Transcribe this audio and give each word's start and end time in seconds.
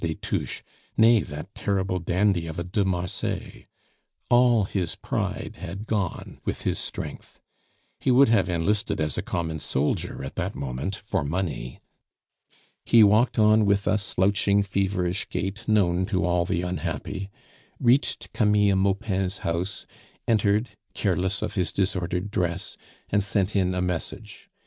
des 0.03 0.15
Touches, 0.15 0.63
nay, 0.97 1.19
that 1.21 1.53
terrible 1.53 1.99
dandy 1.99 2.47
of 2.47 2.57
a 2.57 2.63
de 2.63 2.83
Marsay. 2.83 3.67
All 4.29 4.63
his 4.63 4.95
pride 4.95 5.57
had 5.57 5.85
gone 5.85 6.41
with 6.43 6.63
his 6.63 6.79
strength. 6.79 7.39
He 7.99 8.09
would 8.09 8.27
have 8.27 8.49
enlisted 8.49 8.99
as 8.99 9.15
a 9.15 9.21
common 9.21 9.59
soldier 9.59 10.23
at 10.23 10.33
that 10.37 10.55
moment 10.55 10.95
for 10.95 11.23
money. 11.23 11.81
He 12.83 13.03
walked 13.03 13.37
on 13.37 13.63
with 13.67 13.85
a 13.85 13.99
slouching, 13.99 14.63
feverish 14.63 15.29
gait 15.29 15.67
known 15.67 16.07
to 16.07 16.25
all 16.25 16.45
the 16.45 16.63
unhappy, 16.63 17.29
reached 17.79 18.33
Camille 18.33 18.75
Maupin's 18.75 19.37
house, 19.45 19.85
entered, 20.27 20.69
careless 20.95 21.43
of 21.43 21.53
his 21.53 21.71
disordered 21.71 22.31
dress, 22.31 22.75
and 23.11 23.23
sent 23.23 23.55
in 23.55 23.75
a 23.75 23.83
message. 23.83 24.49